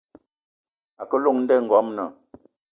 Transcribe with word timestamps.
A 1.01 1.03
ke 1.09 1.15
llong 1.21 1.39
nda 1.41 1.55
i 1.59 1.63
ngoamna. 1.65 2.05